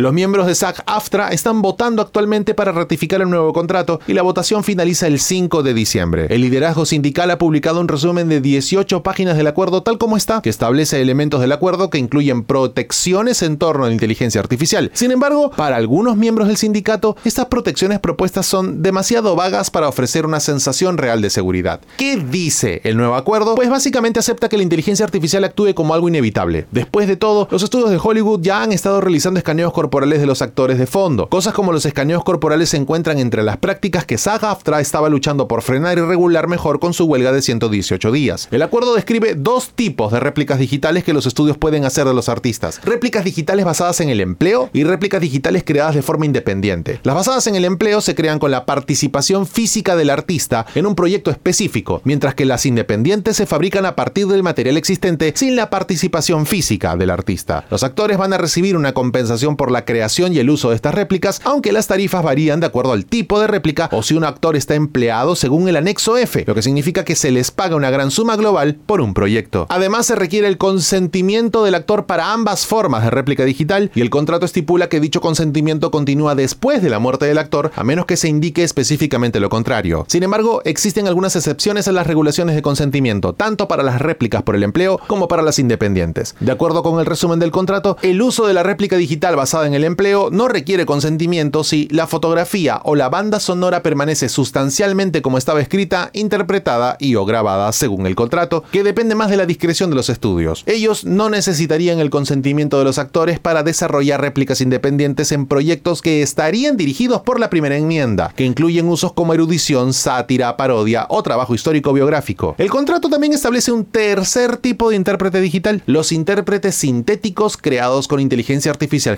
Los 0.00 0.14
miembros 0.14 0.46
de 0.46 0.54
SAG-AFTRA 0.54 1.28
están 1.28 1.60
votando 1.60 2.00
actualmente 2.00 2.54
para 2.54 2.72
ratificar 2.72 3.20
el 3.20 3.28
nuevo 3.28 3.52
contrato 3.52 4.00
y 4.06 4.14
la 4.14 4.22
votación 4.22 4.64
finaliza 4.64 5.06
el 5.06 5.20
5 5.20 5.62
de 5.62 5.74
diciembre. 5.74 6.26
El 6.30 6.40
liderazgo 6.40 6.86
sindical 6.86 7.30
ha 7.30 7.36
publicado 7.36 7.82
un 7.82 7.86
resumen 7.86 8.30
de 8.30 8.40
18 8.40 9.02
páginas 9.02 9.36
del 9.36 9.46
acuerdo 9.46 9.82
tal 9.82 9.98
como 9.98 10.16
está, 10.16 10.40
que 10.40 10.48
establece 10.48 11.02
elementos 11.02 11.42
del 11.42 11.52
acuerdo 11.52 11.90
que 11.90 11.98
incluyen 11.98 12.44
protecciones 12.44 13.42
en 13.42 13.58
torno 13.58 13.84
a 13.84 13.88
la 13.88 13.92
inteligencia 13.92 14.40
artificial. 14.40 14.90
Sin 14.94 15.10
embargo, 15.10 15.50
para 15.50 15.76
algunos 15.76 16.16
miembros 16.16 16.48
del 16.48 16.56
sindicato, 16.56 17.14
estas 17.26 17.44
protecciones 17.46 17.98
propuestas 17.98 18.46
son 18.46 18.80
demasiado 18.80 19.36
vagas 19.36 19.70
para 19.70 19.86
ofrecer 19.88 20.24
una 20.24 20.40
sensación 20.40 20.96
real 20.96 21.20
de 21.20 21.28
seguridad. 21.28 21.82
¿Qué 21.98 22.16
dice 22.16 22.80
el 22.84 22.96
nuevo 22.96 23.16
acuerdo? 23.16 23.54
Pues 23.54 23.68
básicamente 23.68 24.18
acepta 24.18 24.48
que 24.48 24.56
la 24.56 24.62
inteligencia 24.62 25.04
artificial 25.04 25.44
actúe 25.44 25.74
como 25.74 25.92
algo 25.92 26.08
inevitable. 26.08 26.66
Después 26.70 27.06
de 27.06 27.16
todo, 27.16 27.48
los 27.50 27.62
estudios 27.62 27.90
de 27.90 28.00
Hollywood 28.02 28.40
ya 28.40 28.62
han 28.62 28.72
estado 28.72 29.02
realizando 29.02 29.36
escaneos 29.36 29.74
corporales 29.74 29.89
corporales 29.90 30.20
de 30.20 30.26
los 30.26 30.40
actores 30.40 30.78
de 30.78 30.86
fondo. 30.86 31.28
Cosas 31.28 31.52
como 31.52 31.72
los 31.72 31.84
escaneos 31.84 32.22
corporales 32.22 32.68
se 32.68 32.76
encuentran 32.76 33.18
entre 33.18 33.42
las 33.42 33.56
prácticas 33.56 34.04
que 34.04 34.18
SAG-AFTRA 34.18 34.80
estaba 34.80 35.08
luchando 35.08 35.48
por 35.48 35.62
frenar 35.62 35.98
y 35.98 36.00
regular 36.00 36.46
mejor 36.46 36.78
con 36.78 36.94
su 36.94 37.06
huelga 37.06 37.32
de 37.32 37.42
118 37.42 38.12
días. 38.12 38.46
El 38.52 38.62
acuerdo 38.62 38.94
describe 38.94 39.34
dos 39.34 39.70
tipos 39.70 40.12
de 40.12 40.20
réplicas 40.20 40.60
digitales 40.60 41.02
que 41.02 41.12
los 41.12 41.26
estudios 41.26 41.58
pueden 41.58 41.84
hacer 41.84 42.06
de 42.06 42.14
los 42.14 42.28
artistas. 42.28 42.80
Réplicas 42.84 43.24
digitales 43.24 43.64
basadas 43.64 44.00
en 44.00 44.10
el 44.10 44.20
empleo 44.20 44.70
y 44.72 44.84
réplicas 44.84 45.20
digitales 45.20 45.64
creadas 45.66 45.96
de 45.96 46.02
forma 46.02 46.24
independiente. 46.24 47.00
Las 47.02 47.16
basadas 47.16 47.48
en 47.48 47.56
el 47.56 47.64
empleo 47.64 48.00
se 48.00 48.14
crean 48.14 48.38
con 48.38 48.52
la 48.52 48.66
participación 48.66 49.44
física 49.44 49.96
del 49.96 50.10
artista 50.10 50.66
en 50.76 50.86
un 50.86 50.94
proyecto 50.94 51.32
específico, 51.32 52.00
mientras 52.04 52.36
que 52.36 52.44
las 52.44 52.64
independientes 52.64 53.36
se 53.36 53.46
fabrican 53.46 53.86
a 53.86 53.96
partir 53.96 54.28
del 54.28 54.44
material 54.44 54.76
existente 54.76 55.32
sin 55.34 55.56
la 55.56 55.68
participación 55.68 56.46
física 56.46 56.94
del 56.94 57.10
artista. 57.10 57.64
Los 57.72 57.82
actores 57.82 58.18
van 58.18 58.32
a 58.32 58.38
recibir 58.38 58.76
una 58.76 58.92
compensación 58.92 59.56
por 59.56 59.69
la 59.70 59.84
creación 59.84 60.32
y 60.32 60.38
el 60.38 60.50
uso 60.50 60.70
de 60.70 60.76
estas 60.76 60.94
réplicas, 60.94 61.40
aunque 61.44 61.72
las 61.72 61.86
tarifas 61.86 62.22
varían 62.22 62.60
de 62.60 62.66
acuerdo 62.66 62.92
al 62.92 63.06
tipo 63.06 63.40
de 63.40 63.46
réplica 63.46 63.88
o 63.92 64.02
si 64.02 64.14
un 64.14 64.24
actor 64.24 64.56
está 64.56 64.74
empleado 64.74 65.36
según 65.36 65.68
el 65.68 65.76
anexo 65.76 66.16
F, 66.16 66.44
lo 66.46 66.54
que 66.54 66.62
significa 66.62 67.04
que 67.04 67.16
se 67.16 67.30
les 67.30 67.50
paga 67.50 67.76
una 67.76 67.90
gran 67.90 68.10
suma 68.10 68.36
global 68.36 68.76
por 68.86 69.00
un 69.00 69.14
proyecto. 69.14 69.66
Además, 69.68 70.06
se 70.06 70.16
requiere 70.16 70.48
el 70.48 70.58
consentimiento 70.58 71.64
del 71.64 71.74
actor 71.74 72.06
para 72.06 72.32
ambas 72.32 72.66
formas 72.66 73.04
de 73.04 73.10
réplica 73.10 73.44
digital 73.44 73.90
y 73.94 74.00
el 74.00 74.10
contrato 74.10 74.46
estipula 74.46 74.88
que 74.88 75.00
dicho 75.00 75.20
consentimiento 75.20 75.90
continúa 75.90 76.34
después 76.34 76.82
de 76.82 76.90
la 76.90 76.98
muerte 76.98 77.26
del 77.26 77.38
actor, 77.38 77.70
a 77.74 77.84
menos 77.84 78.06
que 78.06 78.16
se 78.16 78.28
indique 78.28 78.62
específicamente 78.62 79.40
lo 79.40 79.48
contrario. 79.48 80.04
Sin 80.08 80.22
embargo, 80.22 80.62
existen 80.64 81.06
algunas 81.06 81.36
excepciones 81.36 81.88
a 81.88 81.92
las 81.92 82.06
regulaciones 82.06 82.54
de 82.54 82.62
consentimiento, 82.62 83.32
tanto 83.32 83.68
para 83.68 83.82
las 83.82 84.00
réplicas 84.00 84.42
por 84.42 84.56
el 84.56 84.62
empleo 84.62 85.00
como 85.06 85.28
para 85.28 85.42
las 85.42 85.58
independientes. 85.58 86.34
De 86.40 86.52
acuerdo 86.52 86.82
con 86.82 87.00
el 87.00 87.06
resumen 87.06 87.38
del 87.38 87.50
contrato, 87.50 87.96
el 88.02 88.20
uso 88.22 88.46
de 88.46 88.54
la 88.54 88.62
réplica 88.62 88.96
digital 88.96 89.36
basada 89.36 89.59
en 89.66 89.74
el 89.74 89.84
empleo 89.84 90.30
no 90.30 90.48
requiere 90.48 90.86
consentimiento 90.86 91.64
si 91.64 91.88
la 91.90 92.06
fotografía 92.06 92.80
o 92.84 92.94
la 92.94 93.08
banda 93.08 93.40
sonora 93.40 93.82
permanece 93.82 94.28
sustancialmente 94.28 95.22
como 95.22 95.38
estaba 95.38 95.60
escrita, 95.60 96.10
interpretada 96.12 96.96
y 96.98 97.14
o 97.14 97.24
grabada 97.24 97.72
según 97.72 98.06
el 98.06 98.14
contrato, 98.14 98.64
que 98.72 98.82
depende 98.82 99.14
más 99.14 99.30
de 99.30 99.36
la 99.36 99.46
discreción 99.46 99.90
de 99.90 99.96
los 99.96 100.08
estudios. 100.08 100.64
Ellos 100.66 101.04
no 101.04 101.30
necesitarían 101.30 101.98
el 101.98 102.10
consentimiento 102.10 102.78
de 102.78 102.84
los 102.84 102.98
actores 102.98 103.38
para 103.38 103.62
desarrollar 103.62 104.20
réplicas 104.20 104.60
independientes 104.60 105.32
en 105.32 105.46
proyectos 105.46 106.02
que 106.02 106.22
estarían 106.22 106.76
dirigidos 106.76 107.22
por 107.22 107.40
la 107.40 107.50
primera 107.50 107.76
enmienda, 107.76 108.32
que 108.36 108.44
incluyen 108.44 108.88
usos 108.88 109.12
como 109.12 109.34
erudición, 109.34 109.92
sátira, 109.92 110.56
parodia 110.56 111.06
o 111.08 111.22
trabajo 111.22 111.54
histórico 111.54 111.92
biográfico. 111.92 112.54
El 112.58 112.70
contrato 112.70 113.08
también 113.08 113.32
establece 113.32 113.72
un 113.72 113.84
tercer 113.84 114.56
tipo 114.56 114.90
de 114.90 114.96
intérprete 114.96 115.40
digital, 115.40 115.82
los 115.86 116.12
intérpretes 116.12 116.74
sintéticos 116.74 117.56
creados 117.56 118.08
con 118.08 118.20
inteligencia 118.20 118.70
artificial 118.70 119.16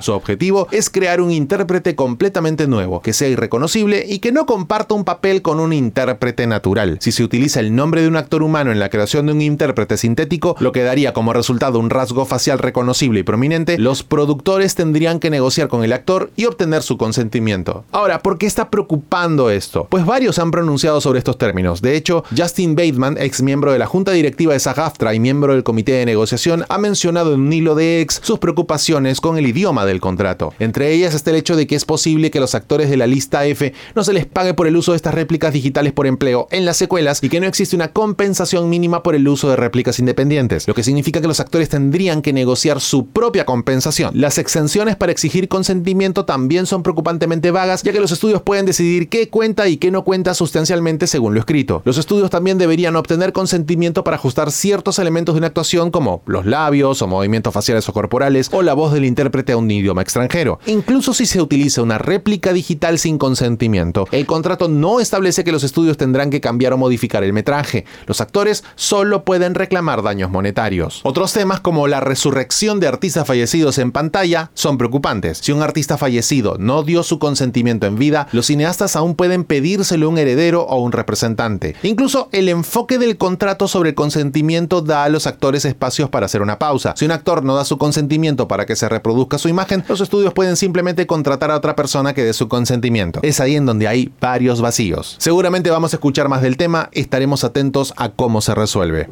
su 0.00 0.12
objetivo 0.12 0.68
es 0.70 0.90
crear 0.90 1.20
un 1.20 1.30
intérprete 1.30 1.94
completamente 1.94 2.66
nuevo, 2.66 3.00
que 3.00 3.12
sea 3.12 3.28
irreconocible 3.28 4.04
y 4.08 4.18
que 4.18 4.32
no 4.32 4.46
comparta 4.46 4.94
un 4.94 5.04
papel 5.04 5.42
con 5.42 5.60
un 5.60 5.72
intérprete 5.72 6.46
natural. 6.46 6.98
Si 7.00 7.12
se 7.12 7.24
utiliza 7.24 7.60
el 7.60 7.74
nombre 7.74 8.02
de 8.02 8.08
un 8.08 8.16
actor 8.16 8.42
humano 8.42 8.72
en 8.72 8.78
la 8.78 8.90
creación 8.90 9.26
de 9.26 9.32
un 9.32 9.40
intérprete 9.40 9.96
sintético, 9.96 10.56
lo 10.60 10.72
que 10.72 10.82
daría 10.82 11.12
como 11.12 11.32
resultado 11.32 11.78
un 11.78 11.90
rasgo 11.90 12.24
facial 12.24 12.58
reconocible 12.58 13.20
y 13.20 13.22
prominente, 13.22 13.78
los 13.78 14.02
productores 14.02 14.74
tendrían 14.74 15.18
que 15.18 15.30
negociar 15.30 15.68
con 15.68 15.84
el 15.84 15.92
actor 15.92 16.30
y 16.36 16.44
obtener 16.44 16.82
su 16.82 16.96
consentimiento. 16.96 17.84
Ahora, 17.92 18.20
¿por 18.20 18.38
qué 18.38 18.46
está 18.46 18.70
preocupando 18.70 19.50
esto? 19.50 19.86
Pues 19.90 20.04
varios 20.04 20.38
han 20.38 20.50
pronunciado 20.50 21.00
sobre 21.00 21.18
estos 21.18 21.38
términos. 21.38 21.82
De 21.82 21.96
hecho, 21.96 22.24
Justin 22.36 22.74
Bateman, 22.74 23.16
ex 23.18 23.42
miembro 23.42 23.72
de 23.72 23.78
la 23.78 23.86
junta 23.86 24.12
directiva 24.12 24.52
de 24.52 24.60
SAG-AFTRA 24.60 25.14
y 25.14 25.20
miembro 25.20 25.52
del 25.52 25.64
comité 25.64 25.92
de 25.92 26.06
negociación, 26.06 26.64
ha 26.68 26.78
mencionado 26.78 27.34
en 27.34 27.40
un 27.40 27.52
hilo 27.52 27.74
de 27.74 28.00
ex 28.00 28.20
sus 28.22 28.38
preocupaciones 28.38 29.20
con 29.20 29.38
el 29.38 29.46
idioma 29.54 29.86
del 29.86 30.00
contrato. 30.00 30.52
Entre 30.58 30.92
ellas 30.92 31.14
está 31.14 31.30
el 31.30 31.36
hecho 31.36 31.54
de 31.54 31.68
que 31.68 31.76
es 31.76 31.84
posible 31.84 32.30
que 32.30 32.40
los 32.40 32.56
actores 32.56 32.90
de 32.90 32.96
la 32.96 33.06
lista 33.06 33.46
F 33.46 33.72
no 33.94 34.02
se 34.02 34.12
les 34.12 34.26
pague 34.26 34.52
por 34.52 34.66
el 34.66 34.76
uso 34.76 34.92
de 34.92 34.96
estas 34.96 35.14
réplicas 35.14 35.52
digitales 35.52 35.92
por 35.92 36.08
empleo 36.08 36.48
en 36.50 36.64
las 36.64 36.76
secuelas 36.76 37.22
y 37.22 37.28
que 37.28 37.40
no 37.40 37.46
existe 37.46 37.76
una 37.76 37.92
compensación 37.92 38.68
mínima 38.68 39.02
por 39.04 39.14
el 39.14 39.26
uso 39.28 39.48
de 39.48 39.56
réplicas 39.56 40.00
independientes, 40.00 40.66
lo 40.66 40.74
que 40.74 40.82
significa 40.82 41.20
que 41.20 41.28
los 41.28 41.38
actores 41.38 41.68
tendrían 41.68 42.20
que 42.20 42.32
negociar 42.32 42.80
su 42.80 43.06
propia 43.06 43.44
compensación. 43.44 44.10
Las 44.14 44.38
exenciones 44.38 44.96
para 44.96 45.12
exigir 45.12 45.48
consentimiento 45.48 46.24
también 46.24 46.66
son 46.66 46.82
preocupantemente 46.82 47.52
vagas, 47.52 47.84
ya 47.84 47.92
que 47.92 48.00
los 48.00 48.10
estudios 48.10 48.42
pueden 48.42 48.66
decidir 48.66 49.08
qué 49.08 49.28
cuenta 49.28 49.68
y 49.68 49.76
qué 49.76 49.92
no 49.92 50.02
cuenta 50.02 50.34
sustancialmente 50.34 51.06
según 51.06 51.34
lo 51.34 51.40
escrito. 51.40 51.82
Los 51.84 51.98
estudios 51.98 52.30
también 52.30 52.58
deberían 52.58 52.96
obtener 52.96 53.32
consentimiento 53.32 54.02
para 54.02 54.16
ajustar 54.16 54.50
ciertos 54.50 54.98
elementos 54.98 55.34
de 55.34 55.38
una 55.38 55.46
actuación 55.46 55.92
como 55.92 56.22
los 56.26 56.44
labios 56.44 57.00
o 57.02 57.06
movimientos 57.06 57.54
faciales 57.54 57.88
o 57.88 57.92
corporales 57.92 58.48
o 58.52 58.62
la 58.62 58.74
voz 58.74 58.92
del 58.92 59.04
intérprete 59.04 59.43
un 59.52 59.70
idioma 59.70 60.02
extranjero. 60.02 60.60
Incluso 60.66 61.12
si 61.12 61.26
se 61.26 61.42
utiliza 61.42 61.82
una 61.82 61.98
réplica 61.98 62.52
digital 62.52 62.98
sin 62.98 63.18
consentimiento, 63.18 64.06
el 64.12 64.26
contrato 64.26 64.68
no 64.68 65.00
establece 65.00 65.42
que 65.42 65.52
los 65.52 65.64
estudios 65.64 65.96
tendrán 65.96 66.30
que 66.30 66.40
cambiar 66.40 66.72
o 66.72 66.78
modificar 66.78 67.24
el 67.24 67.32
metraje. 67.32 67.84
Los 68.06 68.20
actores 68.20 68.62
solo 68.76 69.24
pueden 69.24 69.54
reclamar 69.54 70.02
daños 70.02 70.30
monetarios. 70.30 71.00
Otros 71.02 71.32
temas 71.32 71.60
como 71.60 71.88
la 71.88 72.00
resurrección 72.00 72.78
de 72.78 72.86
artistas 72.86 73.26
fallecidos 73.26 73.78
en 73.78 73.90
pantalla 73.90 74.50
son 74.54 74.78
preocupantes. 74.78 75.38
Si 75.38 75.52
un 75.52 75.62
artista 75.62 75.98
fallecido 75.98 76.56
no 76.58 76.82
dio 76.82 77.02
su 77.02 77.18
consentimiento 77.18 77.86
en 77.86 77.96
vida, 77.96 78.28
los 78.32 78.46
cineastas 78.46 78.96
aún 78.96 79.16
pueden 79.16 79.44
pedírselo 79.44 80.06
a 80.06 80.10
un 80.10 80.18
heredero 80.18 80.62
o 80.62 80.78
un 80.78 80.92
representante. 80.92 81.74
Incluso 81.82 82.28
el 82.32 82.48
enfoque 82.48 82.98
del 82.98 83.16
contrato 83.16 83.66
sobre 83.66 83.90
el 83.90 83.94
consentimiento 83.94 84.82
da 84.82 85.04
a 85.04 85.08
los 85.08 85.26
actores 85.26 85.64
espacios 85.64 86.10
para 86.10 86.26
hacer 86.26 86.42
una 86.42 86.58
pausa. 86.58 86.94
Si 86.96 87.04
un 87.04 87.10
actor 87.10 87.42
no 87.42 87.56
da 87.56 87.64
su 87.64 87.78
consentimiento 87.78 88.46
para 88.48 88.66
que 88.66 88.76
se 88.76 88.88
reproduzca 88.88 89.33
su 89.38 89.48
imagen, 89.48 89.84
los 89.88 90.00
estudios 90.00 90.32
pueden 90.32 90.56
simplemente 90.56 91.06
contratar 91.06 91.50
a 91.50 91.56
otra 91.56 91.76
persona 91.76 92.14
que 92.14 92.24
dé 92.24 92.32
su 92.32 92.48
consentimiento. 92.48 93.20
Es 93.22 93.40
ahí 93.40 93.56
en 93.56 93.66
donde 93.66 93.88
hay 93.88 94.12
varios 94.20 94.60
vacíos. 94.60 95.16
Seguramente 95.18 95.70
vamos 95.70 95.92
a 95.92 95.96
escuchar 95.96 96.28
más 96.28 96.42
del 96.42 96.56
tema, 96.56 96.88
estaremos 96.92 97.44
atentos 97.44 97.94
a 97.96 98.10
cómo 98.10 98.40
se 98.40 98.54
resuelve. 98.54 99.08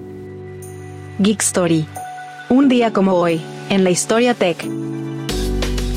Geek 1.19 1.41
Story 1.43 1.87
Un 2.49 2.69
día 2.69 2.93
como 2.93 3.14
hoy, 3.14 3.41
en 3.69 3.85
la 3.85 3.91
historia 3.91 4.35
tech. 4.35 4.67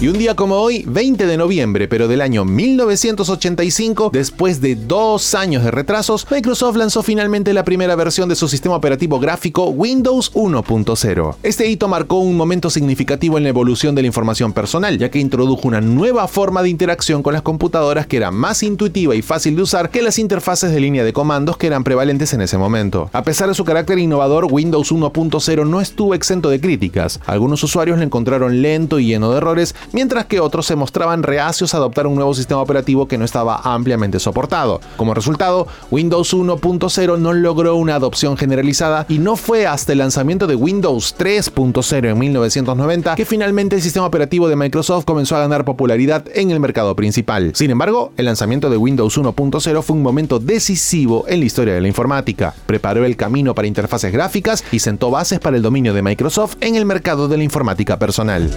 Y 0.01 0.09
un 0.09 0.17
día 0.17 0.35
como 0.35 0.57
hoy, 0.57 0.83
20 0.85 1.25
de 1.25 1.37
noviembre, 1.37 1.87
pero 1.87 2.09
del 2.09 2.19
año 2.19 2.43
1985, 2.43 4.09
después 4.11 4.59
de 4.59 4.75
dos 4.75 5.33
años 5.35 5.63
de 5.63 5.71
retrasos, 5.71 6.27
Microsoft 6.29 6.75
lanzó 6.75 7.01
finalmente 7.01 7.53
la 7.53 7.63
primera 7.63 7.95
versión 7.95 8.27
de 8.27 8.35
su 8.35 8.49
sistema 8.49 8.75
operativo 8.75 9.21
gráfico 9.21 9.69
Windows 9.69 10.33
1.0. 10.33 11.35
Este 11.43 11.69
hito 11.69 11.87
marcó 11.87 12.19
un 12.19 12.35
momento 12.35 12.69
significativo 12.69 13.37
en 13.37 13.43
la 13.43 13.49
evolución 13.49 13.95
de 13.95 14.01
la 14.01 14.07
información 14.07 14.51
personal, 14.51 14.97
ya 14.97 15.09
que 15.09 15.19
introdujo 15.19 15.65
una 15.65 15.79
nueva 15.79 16.27
forma 16.27 16.61
de 16.61 16.69
interacción 16.69 17.23
con 17.23 17.31
las 17.31 17.41
computadoras 17.41 18.05
que 18.05 18.17
era 18.17 18.31
más 18.31 18.63
intuitiva 18.63 19.15
y 19.15 19.21
fácil 19.21 19.55
de 19.55 19.61
usar 19.61 19.91
que 19.91 20.01
las 20.01 20.19
interfaces 20.19 20.73
de 20.73 20.81
línea 20.81 21.05
de 21.05 21.13
comandos 21.13 21.55
que 21.55 21.67
eran 21.67 21.85
prevalentes 21.85 22.33
en 22.33 22.41
ese 22.41 22.57
momento. 22.57 23.09
A 23.13 23.23
pesar 23.23 23.47
de 23.47 23.55
su 23.55 23.63
carácter 23.63 23.97
innovador, 23.97 24.47
Windows 24.51 24.91
1.0 24.91 25.65
no 25.65 25.79
estuvo 25.79 26.13
exento 26.13 26.49
de 26.49 26.59
críticas. 26.59 27.21
Algunos 27.25 27.63
usuarios 27.63 27.97
lo 27.97 28.03
encontraron 28.03 28.61
lento 28.61 28.99
y 28.99 29.05
lleno 29.05 29.31
de 29.31 29.37
errores, 29.37 29.73
mientras 29.91 30.25
que 30.25 30.39
otros 30.39 30.65
se 30.65 30.75
mostraban 30.75 31.23
reacios 31.23 31.73
a 31.73 31.77
adoptar 31.77 32.07
un 32.07 32.15
nuevo 32.15 32.33
sistema 32.33 32.61
operativo 32.61 33.07
que 33.07 33.17
no 33.17 33.25
estaba 33.25 33.61
ampliamente 33.63 34.19
soportado. 34.19 34.81
Como 34.97 35.13
resultado, 35.13 35.67
Windows 35.91 36.33
1.0 36.33 37.19
no 37.19 37.33
logró 37.33 37.75
una 37.75 37.95
adopción 37.95 38.37
generalizada 38.37 39.05
y 39.09 39.19
no 39.19 39.35
fue 39.35 39.67
hasta 39.67 39.91
el 39.91 39.99
lanzamiento 39.99 40.47
de 40.47 40.55
Windows 40.55 41.15
3.0 41.17 42.11
en 42.11 42.17
1990 42.17 43.15
que 43.15 43.25
finalmente 43.25 43.75
el 43.75 43.81
sistema 43.81 44.05
operativo 44.05 44.47
de 44.47 44.55
Microsoft 44.55 45.05
comenzó 45.05 45.35
a 45.35 45.39
ganar 45.39 45.65
popularidad 45.65 46.25
en 46.33 46.51
el 46.51 46.59
mercado 46.59 46.95
principal. 46.95 47.51
Sin 47.55 47.71
embargo, 47.71 48.11
el 48.17 48.25
lanzamiento 48.25 48.69
de 48.69 48.77
Windows 48.77 49.17
1.0 49.17 49.81
fue 49.81 49.95
un 49.95 50.03
momento 50.03 50.39
decisivo 50.39 51.25
en 51.27 51.39
la 51.39 51.45
historia 51.45 51.73
de 51.73 51.81
la 51.81 51.87
informática. 51.87 52.53
Preparó 52.65 53.05
el 53.05 53.15
camino 53.15 53.55
para 53.55 53.67
interfaces 53.67 54.11
gráficas 54.11 54.63
y 54.71 54.79
sentó 54.79 55.11
bases 55.11 55.39
para 55.39 55.57
el 55.57 55.63
dominio 55.63 55.93
de 55.93 56.01
Microsoft 56.01 56.57
en 56.61 56.75
el 56.75 56.85
mercado 56.85 57.27
de 57.27 57.37
la 57.37 57.43
informática 57.43 57.97
personal. 57.99 58.51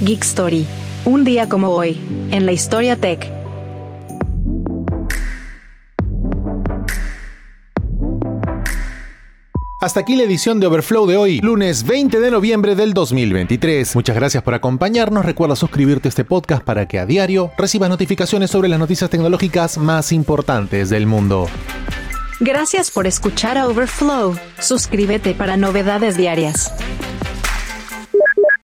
Geek 0.00 0.22
Story. 0.22 0.66
Un 1.04 1.24
día 1.24 1.48
como 1.48 1.70
hoy, 1.70 1.98
en 2.30 2.46
la 2.46 2.52
historia 2.52 2.96
tech. 2.96 3.32
Hasta 9.80 10.00
aquí 10.00 10.16
la 10.16 10.24
edición 10.24 10.58
de 10.60 10.66
Overflow 10.66 11.06
de 11.06 11.16
hoy, 11.16 11.40
lunes 11.40 11.84
20 11.84 12.20
de 12.20 12.30
noviembre 12.30 12.74
del 12.74 12.94
2023. 12.94 13.94
Muchas 13.94 14.16
gracias 14.16 14.42
por 14.42 14.54
acompañarnos. 14.54 15.24
Recuerda 15.24 15.56
suscribirte 15.56 16.08
a 16.08 16.10
este 16.10 16.24
podcast 16.24 16.62
para 16.64 16.86
que 16.86 16.98
a 16.98 17.06
diario 17.06 17.52
recibas 17.56 17.88
notificaciones 17.88 18.50
sobre 18.50 18.68
las 18.68 18.78
noticias 18.78 19.08
tecnológicas 19.08 19.78
más 19.78 20.12
importantes 20.12 20.90
del 20.90 21.06
mundo. 21.06 21.46
Gracias 22.40 22.90
por 22.90 23.06
escuchar 23.06 23.56
a 23.56 23.66
Overflow. 23.66 24.36
Suscríbete 24.60 25.34
para 25.34 25.56
novedades 25.56 26.16
diarias. 26.16 26.72